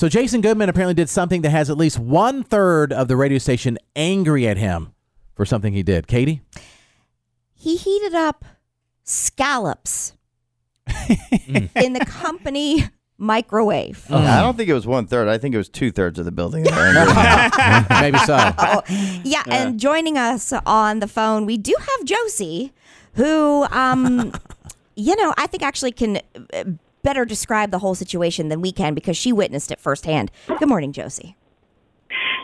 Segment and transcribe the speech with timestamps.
[0.00, 3.36] So Jason Goodman apparently did something that has at least one third of the radio
[3.36, 4.94] station angry at him
[5.34, 6.06] for something he did.
[6.06, 6.40] Katie?
[7.52, 8.46] He heated up
[9.04, 10.14] scallops
[10.86, 14.10] in the company microwave.
[14.10, 15.28] I don't think it was one third.
[15.28, 16.62] I think it was two thirds of the building.
[16.62, 16.72] that
[17.92, 18.00] were angry.
[18.00, 18.54] Maybe so.
[18.56, 18.82] Oh,
[19.22, 22.72] yeah, and joining us on the phone, we do have Josie,
[23.16, 24.32] who, um,
[24.96, 26.22] you know, I think actually can
[26.54, 26.64] uh,
[27.02, 30.30] better describe the whole situation than we can because she witnessed it firsthand.
[30.46, 31.36] Good morning, Josie.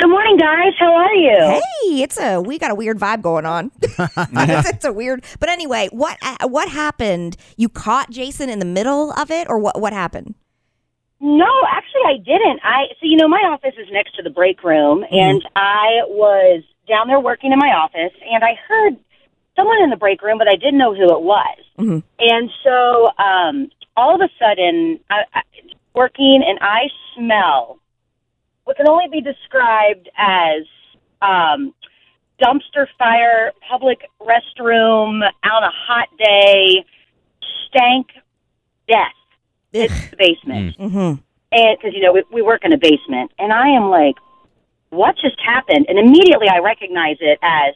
[0.00, 0.72] Good morning, guys.
[0.80, 1.38] How are you?
[1.38, 3.70] Hey, it's a we got a weird vibe going on.
[3.80, 3.98] it's,
[4.68, 7.36] it's a weird, but anyway, what uh, what happened?
[7.56, 9.80] You caught Jason in the middle of it, or what?
[9.80, 10.34] What happened?
[11.20, 12.60] No, actually, I didn't.
[12.64, 16.64] I so you know my office is next to the break room, and I was
[16.88, 18.96] down there working in my office, and I heard
[19.54, 21.58] someone in the break room, but I didn't know who it was.
[21.78, 25.42] And so um, all of a sudden, I, I,
[25.94, 27.78] working, and I smell
[28.64, 30.62] what can only be described as
[31.20, 31.74] um,
[32.42, 36.84] dumpster fire, public restroom on a hot day,
[37.68, 38.08] stank
[38.88, 39.12] death.
[39.72, 40.76] It's the basement.
[40.78, 41.22] Mm-hmm.
[41.52, 44.16] and because you know we, we work in a basement, and I am like,
[44.90, 45.86] what just happened?
[45.88, 47.74] And immediately I recognize it as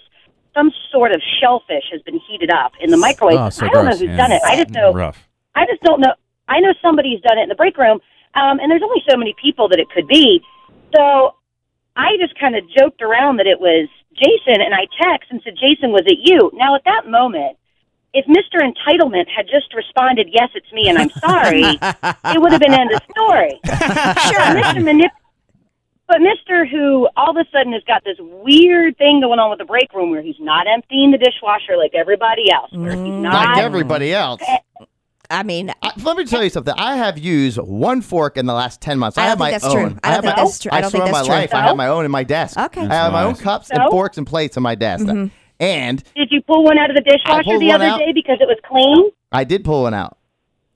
[0.54, 3.38] some sort of shellfish has been heated up in the microwave.
[3.38, 4.00] Oh, so I don't gross.
[4.00, 4.42] know who's done it.
[4.44, 5.25] I just know Rough.
[5.56, 6.14] I just don't know.
[6.48, 7.98] I know somebody's done it in the break room,
[8.34, 10.40] um, and there's only so many people that it could be.
[10.94, 11.34] So
[11.96, 15.54] I just kind of joked around that it was Jason, and I text and said,
[15.58, 17.56] "Jason, was it you?" Now at that moment.
[18.18, 18.62] If Mr.
[18.64, 21.60] Entitlement had just responded, "Yes, it's me," and I'm sorry,
[22.32, 23.60] it would have been end of story.
[23.66, 24.80] sure, Mr.
[24.80, 25.10] Manip-
[26.08, 26.66] but Mr.
[26.70, 29.92] Who all of a sudden has got this weird thing going on with the break
[29.92, 33.34] room where he's not emptying the dishwasher like everybody else, where he's not.
[33.34, 34.40] like everybody else.
[35.30, 36.74] I mean, I, let me tell you something.
[36.76, 39.18] I have used one fork in the last ten months.
[39.18, 39.72] I, I have my that's own.
[39.72, 39.82] true.
[39.82, 40.70] I don't have think my that's own.
[40.70, 40.70] true.
[40.76, 41.40] I don't swear think that's my true.
[41.42, 42.58] life, I have my own in my desk.
[42.58, 42.80] Okay.
[42.82, 43.42] I have my own nice.
[43.42, 45.04] cups and forks and plates in my desk.
[45.06, 45.26] Mm-hmm.
[45.58, 47.98] And Did you pull one out of the dishwasher the other out.
[47.98, 49.10] day because it was clean?
[49.32, 50.18] I did pull one out.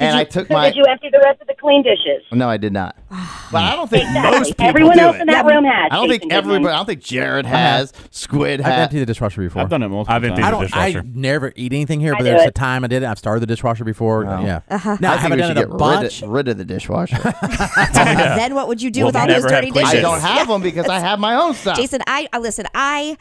[0.01, 0.69] And I took So my.
[0.71, 2.25] did you empty the rest of the clean dishes?
[2.33, 2.97] No, I did not.
[3.53, 4.39] but I don't think Exactly.
[4.39, 5.21] most people Everyone do else it.
[5.23, 5.89] in that room has.
[5.93, 6.55] I don't think Jason Goodman.
[6.57, 6.73] everybody.
[6.73, 7.93] I don't think Jared has.
[8.11, 8.83] Squid I've has.
[8.85, 9.63] emptied the dishwasher before.
[9.63, 10.73] I've done it multiple I've emptied times.
[10.73, 11.07] I the don't.
[11.07, 13.07] I never eat anything here, but do there's a time I did it.
[13.07, 14.25] I've started the dishwasher before.
[14.25, 14.45] Wow.
[14.45, 14.61] Yeah.
[14.69, 14.97] Uh-huh.
[15.01, 16.23] Now I, I haven't done should it a get rid bunch.
[16.23, 17.17] of, rid of the dishwasher.
[17.95, 19.95] then what would you do We'll with all those dirty dishes?
[19.95, 21.77] I don't have them because I have my own stuff.
[21.77, 22.67] Jason, I, I listen.
[22.75, 23.17] I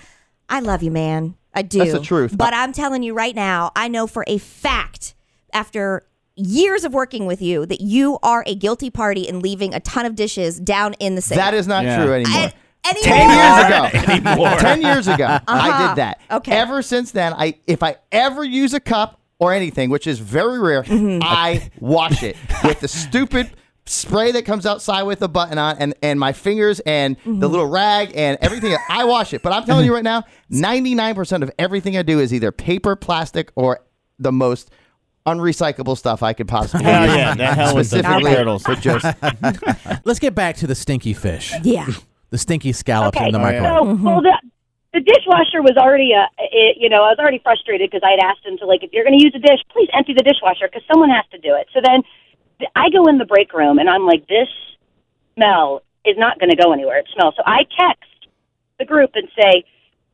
[0.50, 1.36] I love you, man.
[1.54, 1.80] I do.
[1.80, 2.38] That's the truth.
[2.38, 5.16] But I'm telling you right now, I know for a fact
[5.54, 6.04] after
[6.40, 10.06] years of working with you that you are a guilty party in leaving a ton
[10.06, 11.38] of dishes down in the sink.
[11.40, 12.04] that is not Yeah.
[12.04, 12.34] true anymore.
[12.36, 12.54] I-
[12.90, 13.04] anymore.
[13.04, 14.14] Ten years ago.
[14.14, 14.50] Anymore.
[14.60, 15.88] Ten years ago, I Uh-huh.
[15.90, 16.22] did that.
[16.32, 16.52] Okay.
[16.54, 20.60] Ever since then, I if I ever use a cup or anything, which is very
[20.60, 21.20] rare, Mm-hmm.
[21.22, 23.52] I wash it with the stupid
[23.86, 27.40] spray that comes outside with the button on and, and my fingers and the Mm-hmm.
[27.42, 28.76] little rag and everything.
[28.90, 29.42] I wash it.
[29.44, 33.52] But I'm telling you right now, 99% of everything I do is either paper, plastic,
[33.56, 33.82] or
[34.20, 34.70] the most
[35.26, 37.16] unrecyclable stuff I could possibly Hell use.
[37.16, 38.64] yeah, that hell is the Specifically turtles.
[38.64, 39.06] for just
[40.06, 41.88] Let's get back to the stinky fish, Yeah.
[42.30, 43.28] the stinky scallops Okay.
[43.28, 43.62] in the Oh, yeah.
[43.62, 43.98] microwave.
[44.00, 44.34] So, well, the,
[44.94, 48.20] the dishwasher was already, uh, it, you know, I was already frustrated because I had
[48.26, 50.68] asked him to, like, if you're going to use a dish, please empty the dishwasher
[50.68, 51.68] because someone has to do it.
[51.74, 52.02] So then
[52.58, 54.48] th- I go in the break room and I'm like, this
[55.36, 56.98] smell is not going to go anywhere.
[57.00, 57.36] It smells.
[57.38, 58.10] So I text
[58.80, 59.64] the group and say,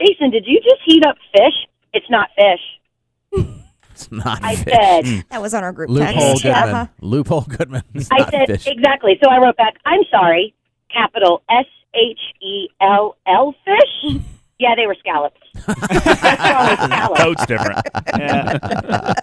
[0.01, 1.55] Jason, did you just heat up fish?
[1.93, 3.45] It's not fish.
[3.95, 4.73] It's not I fish.
[4.73, 6.43] said, That was on our group Loophole text.
[6.43, 6.69] Goodman.
[6.69, 6.87] Uh-huh.
[7.01, 7.83] Loophole Goodman.
[7.93, 8.67] It's I not said, fish.
[8.67, 9.17] exactly.
[9.23, 10.53] So I wrote back, I'm sorry,
[10.93, 14.21] capital S H E L L fish.
[14.57, 15.35] Yeah, they were scallops.
[15.65, 17.21] What's wrong with scallops?
[17.21, 17.77] Coat's different.
[18.17, 19.13] Yeah.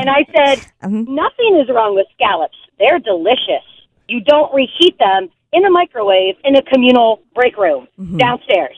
[0.00, 1.06] And I said, Mhm.
[1.06, 2.56] nothing is wrong with scallops.
[2.78, 3.60] They're delicious.
[4.08, 8.76] You don't reheat them in a microwave in a communal break room downstairs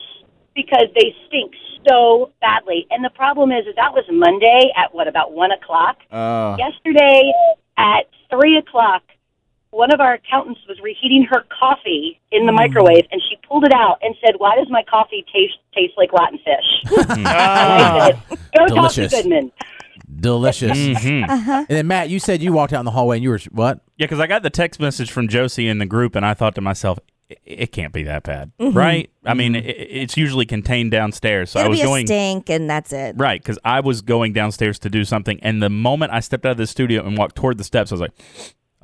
[0.55, 1.53] because they stink
[1.87, 2.87] so badly.
[2.91, 5.97] And the problem is, is that was Monday at what about one o'clock?
[6.11, 7.31] Uh, Yesterday
[7.77, 9.03] at three o'clock,
[9.71, 13.73] one of our accountants was reheating her coffee in the microwave, and she pulled it
[13.73, 18.39] out and said, "Why does my coffee taste taste like rotten fish?" and I said,
[18.57, 19.13] "Go talk to Delicious.
[19.13, 19.51] Goodman."
[20.19, 20.77] Delicious.
[20.77, 21.27] Mhm.
[21.29, 23.81] And then Matt, you said you walked out in the hallway and you were what?
[23.97, 26.55] Yeah, because I got the text message from Josie in the group, and I thought
[26.55, 26.97] to myself,
[27.29, 28.77] it, it can't be that bad, mm-hmm.
[28.77, 29.09] right?
[29.25, 29.67] I mean, mm-hmm.
[29.67, 32.93] it, it's usually contained downstairs, so I It'll was be a going stink, and that's
[32.93, 33.15] it.
[33.17, 36.51] right because I was going downstairs to do something, and the moment I stepped out
[36.51, 38.13] of the studio and walked toward the steps, I was like,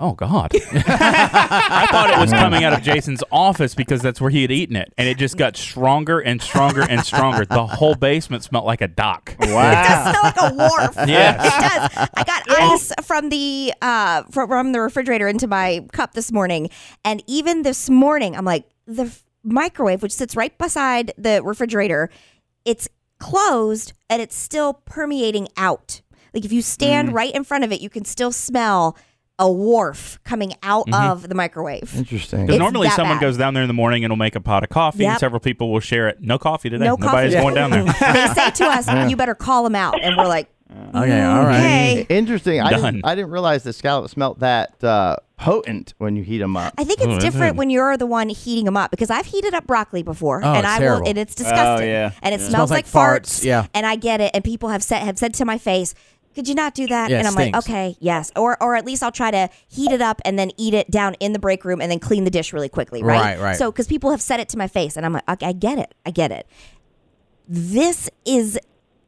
[0.04, 0.52] Oh God!
[0.74, 4.76] I thought it was coming out of Jason's office because that's where he had eaten
[4.76, 7.46] it, and it just got stronger and stronger and stronger.
[7.46, 9.34] The whole basement smelled like a dock.
[9.40, 9.72] Wow!
[9.72, 10.96] it does smell like a wharf.
[11.08, 11.46] Yes.
[11.46, 12.10] it does.
[12.16, 16.70] I got ice from the uh from, from the refrigerator into my cup this morning,
[17.06, 22.10] and even this morning, I'm like the f- microwave, which sits right beside the refrigerator,
[22.66, 22.90] it's
[23.20, 26.02] closed and it's still permeating out.
[26.34, 28.98] Like if you stand right in front of it, you can still smell
[29.40, 31.94] a wharf coming out of the microwave.
[31.96, 32.46] Interesting.
[32.46, 33.22] Because normally someone bad.
[33.22, 35.12] goes down there in the morning and will make a pot of coffee, Yep.
[35.12, 36.22] and several people will share it.
[36.22, 36.86] No coffee today.
[36.86, 37.44] No Nobody's coffee.
[37.44, 37.84] going down there.
[38.14, 40.50] they say to us, "You better call them out," and we're like,
[40.96, 41.60] Okay, all right.
[41.60, 42.62] "Okay." Interesting.
[42.62, 46.56] I didn't, I didn't realize the scallops smelt that uh, potent when you heat them
[46.56, 46.74] up.
[46.78, 47.58] I think Oh, it's that's different good.
[47.60, 50.58] when you're the one heating them up because I've heated up broccoli before, Oh, and
[50.60, 51.02] it's I terrible.
[51.02, 52.12] will, and it's disgusting, Oh, yeah.
[52.22, 52.48] and it Yeah.
[52.48, 53.66] smells, Smells like like farts, yeah.
[53.74, 55.94] and I get it, and people have said have said to my face,
[56.36, 59.04] "Could you not do that?" Yeah, and I'm like, "Okay, yes," or or at least
[59.04, 61.82] I'll try to heat it up and then eat it down in the break room
[61.82, 63.20] and then clean the dish really quickly, right?
[63.20, 63.56] Right, right.
[63.58, 65.78] So because people have said it to my face, and I'm like, okay, I get
[65.80, 66.48] it, I get it.
[67.48, 68.60] This is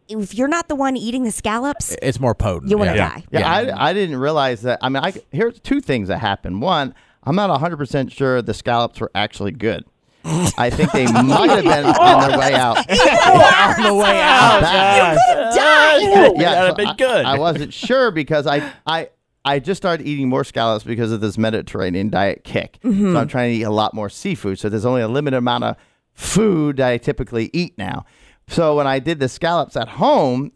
[0.08, 2.70] if you're not the one eating the scallops, It's more potent.
[2.70, 3.10] you want to yeah.
[3.10, 3.24] die.
[3.32, 4.80] Yeah, I, I didn't realize that.
[4.82, 6.62] I mean, I, here's two things that happened.
[6.62, 6.94] One,
[7.24, 9.84] I'm not 100% sure the scallops were actually good.
[10.26, 12.78] I think they might have been on their way out.
[12.90, 14.62] on the way out.
[14.62, 15.18] Bad.
[15.56, 16.00] Die.
[16.00, 17.26] yeah, That'd have so been good.
[17.26, 19.10] I, wasn't sure because I, I,
[19.44, 22.80] I just started eating more scallops because of this Mediterranean diet kick.
[22.82, 23.16] So mm-hmm.
[23.16, 24.58] I'm trying to eat a lot more seafood.
[24.58, 25.76] So there's only a limited amount of
[26.14, 28.06] food that I typically eat now.
[28.48, 30.52] So when I did the scallops at home,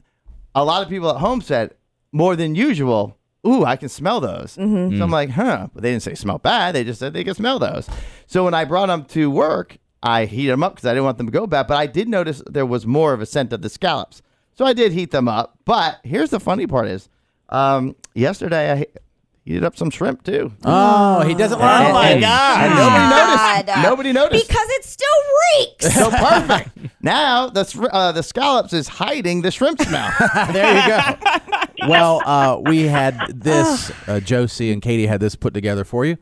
[0.56, 1.76] a lot of people at home said
[2.12, 3.19] more than usual.
[3.48, 4.52] Ooh, I can smell those.
[4.54, 5.68] So I'm like, huh?
[5.74, 6.76] But they didn't say smell bad.
[6.76, 7.88] They just said they can smell those.
[8.28, 11.18] So when I brought them to work, I heated them up because I didn't want
[11.18, 11.68] them to go bad.
[11.68, 14.22] But I did notice there was more of a scent of the scallops.
[14.56, 15.58] So I did heat them up.
[15.66, 17.08] But here's the funny part is,
[17.48, 18.86] um, yesterday I
[19.46, 20.52] heated up some shrimp too.
[20.66, 22.24] Oh, he doesn't like And- it.
[22.24, 23.66] and- and nobody noticed.
[23.68, 23.84] God.
[23.84, 24.48] Nobody noticed.
[24.50, 25.08] because it still
[25.60, 25.94] reeks.
[25.96, 26.70] so perfect.
[27.02, 30.12] now the uh, the scallops is hiding the shrimp smell.
[30.52, 31.60] there you go.
[31.88, 36.18] Well, uh, we had this, uh, Josie and Katie had this put together for you,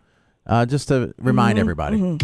[0.46, 2.18] uh, just to remind everybody.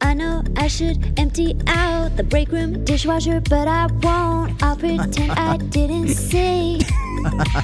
[0.00, 4.62] I know I should empty out the break room dishwasher, but I won't.
[4.62, 6.80] I'll pretend I didn't see.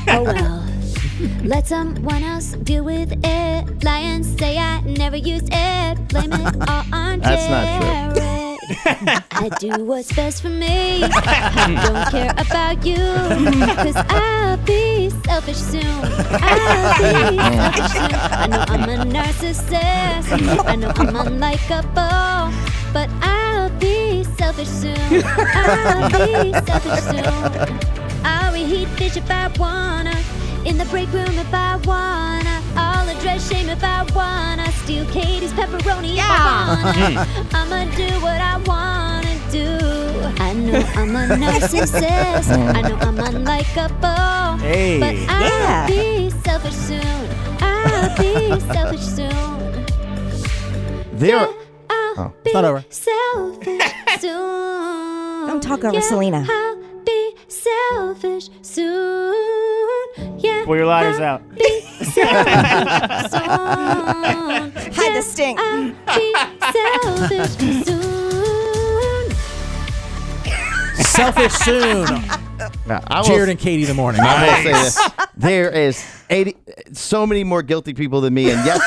[0.09, 0.67] oh well.
[1.45, 3.85] Let someone else deal with it.
[3.85, 6.09] Lie and say I never used it.
[6.09, 8.20] Blame it all on That's not true.
[9.33, 11.03] I do what's best for me.
[11.03, 12.97] I don't care about you.
[13.75, 15.83] Cause I'll be selfish soon.
[15.85, 18.15] I'll be selfish soon.
[18.15, 20.67] I know I'm a narcissist.
[20.67, 22.53] I know I'm unlikable.
[22.93, 25.23] But I'll be selfish soon.
[25.25, 27.79] I'll be selfish soon.
[28.25, 30.15] I'll reheat fish if I wanna.
[30.65, 32.63] In the break room if I wanna.
[32.77, 34.71] I'll address shame if I wanna.
[34.73, 37.25] Steal Katie's pepperoni if I wanna.
[37.25, 37.57] Hmm.
[37.57, 39.69] I'ma do what I wanna do.
[40.43, 42.51] I know I'm a narcissist.
[42.77, 44.61] I know I'm unlikable.
[44.61, 45.01] Hey.
[45.01, 45.87] But I'll Yeah.
[45.87, 47.29] be selfish soon.
[47.61, 49.87] I'll be selfish soon.
[51.13, 51.39] there,
[51.91, 52.33] I'll Oh.
[52.45, 52.85] be not over.
[52.91, 53.83] selfish
[54.21, 54.59] soon.
[55.49, 56.47] Don't talk over yeah, Selena.
[56.49, 59.30] I'll be selfish soon.
[60.61, 60.67] Yeah.
[60.67, 61.43] Pull your ladders out.
[61.55, 62.53] Be selfish
[63.31, 64.73] soon.
[64.93, 65.59] Hide the stink.
[71.07, 72.07] Selfish soon.
[72.87, 74.21] Now, I will Jared and Katie in the morning.
[74.23, 74.99] I will say this:
[75.37, 76.57] there is eighty,
[76.93, 78.81] so many more guilty people than me, and yes,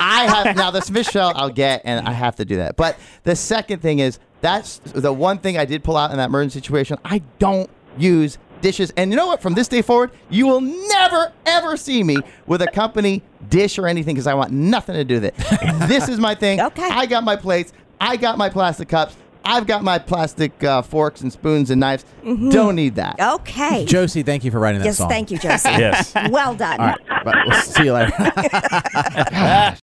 [0.00, 2.76] I have now the Smith shell I'll get, and I have to do that.
[2.76, 6.30] But the second thing is that's the one thing I did pull out in that
[6.30, 6.98] emergency situation.
[7.04, 9.42] I don't use dishes, and you know what?
[9.42, 13.86] From this day forward, you will never ever see me with a company dish or
[13.86, 15.36] anything because I want nothing to do with it.
[15.88, 16.60] this is my thing.
[16.60, 16.88] Okay.
[16.90, 17.72] I got my plates.
[18.00, 19.16] I got my plastic cups.
[19.44, 22.04] I've got my plastic uh, forks and spoons and knives.
[22.22, 23.18] Don't need that.
[23.18, 23.86] Okay.
[23.86, 25.08] Josie, thank you for writing that yes, song.
[25.08, 25.68] thank you, Josie.
[25.78, 26.12] Yes.
[26.30, 26.78] Well done.
[26.80, 28.12] All right, but we'll see you later.